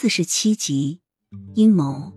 [0.00, 1.00] 四十七集，
[1.56, 2.14] 阴谋。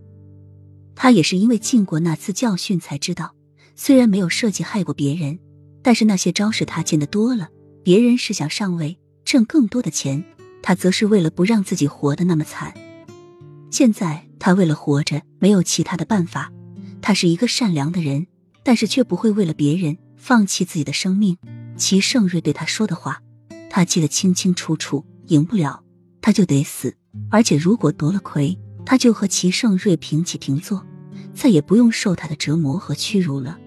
[0.96, 3.36] 他也是因为经过那次教训才知道，
[3.76, 5.38] 虽然没有设计害过别人，
[5.82, 7.50] 但是那些招式他见得多了。
[7.84, 10.24] 别人是想上位，挣更多的钱，
[10.62, 12.74] 他则是为了不让自己活得那么惨。
[13.70, 16.54] 现在他为了活着，没有其他的办法。
[17.02, 18.28] 他是一个善良的人，
[18.64, 21.38] 但是却不会为了别人放弃自己的生命。
[21.76, 23.22] 齐盛瑞对他说的话，
[23.70, 25.06] 他记得清清楚楚。
[25.28, 25.84] 赢不了，
[26.22, 26.96] 他就得死。
[27.30, 30.86] 而且如果夺了魁，他就和齐盛瑞平起平坐，
[31.34, 33.58] 再也不用受他的折磨和屈辱了。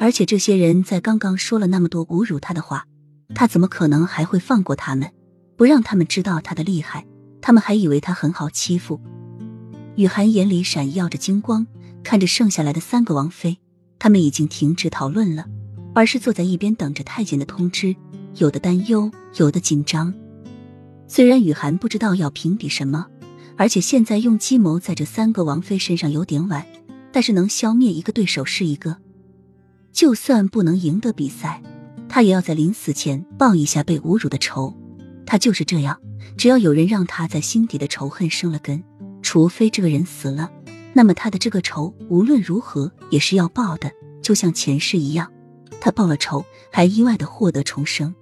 [0.00, 2.86] 而且这些人在刚刚说了那么多侮辱他的话，
[3.34, 5.10] 他怎么可能还会放过他们，
[5.56, 7.06] 不让他们知道他的厉害？
[7.40, 9.00] 他们还以为他很好欺负。
[9.96, 11.66] 雨涵眼里闪耀着金光，
[12.02, 13.58] 看着剩下来的三个王妃，
[13.98, 15.46] 他们已经停止讨论了，
[15.94, 17.94] 而是坐在一边等着太监的通知，
[18.36, 20.14] 有的担忧，有的紧张。
[21.14, 23.06] 虽然雨涵不知道要评比什么，
[23.58, 26.66] 而且现在用计谋在这三个王妃身上有点晚，
[27.12, 28.96] 但是能消灭一个对手是一个。
[29.92, 31.62] 就算不能赢得比赛，
[32.08, 34.74] 他也要在临死前报一下被侮辱的仇。
[35.26, 36.00] 他就是这样，
[36.38, 38.82] 只要有人让他在心底的仇恨生了根，
[39.20, 40.50] 除非这个人死了，
[40.94, 45.30] 那么他的这个仇无论如何也是要报的，就像前世一样。
[45.78, 48.14] 他报了仇，还意外的获得重生，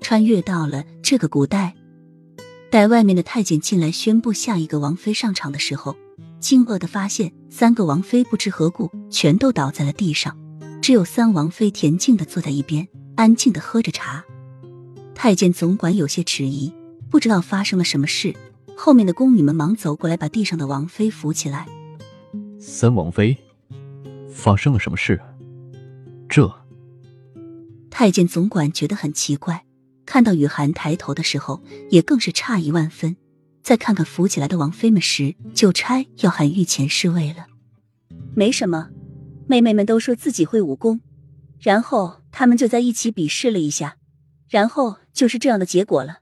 [0.00, 1.76] 穿越到了这个古代。
[2.70, 5.96] 待外面的太监进来宣布下一个王妃上场的时候，
[6.38, 10.38] 惊愕的发现三个王妃不知何故全都倒在了地上，
[10.80, 14.24] 只有三王妃恬静的坐在一边，安静的喝着茶。
[15.16, 16.72] 太监总管有些迟疑，
[17.10, 18.32] 不知道发生了什么事。
[18.76, 21.66] 后面的宫女们忙走过来，把地上的王妃扶起来。
[22.60, 23.36] 三王妃，
[24.32, 25.20] 发生了什么事？
[26.28, 26.48] 这
[27.90, 29.64] 太监总管觉得很奇怪。
[30.10, 33.16] 看到雨涵抬头的时候，也更是诧异万分。
[33.62, 37.46] 再看看扶起来的王妃们时，就差要喊御前侍卫了。
[38.34, 38.90] 没什么，
[39.46, 41.00] 妹妹们都说自己会武功，
[41.60, 43.98] 然后他们就在一起比试了一下，
[44.48, 46.18] 然后就是这样的结果了。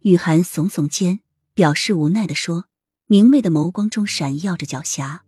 [0.00, 1.20] 雨涵耸耸肩，
[1.54, 2.66] 表示无奈的说，
[3.06, 5.20] 明媚的眸光中闪耀着狡黠。